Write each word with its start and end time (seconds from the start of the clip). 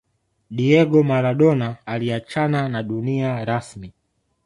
Diego 0.51 1.03
Maladona 1.03 1.75
aliacahana 1.85 2.69
na 2.69 2.83
dunia 2.83 3.45
rasmi 3.45 3.93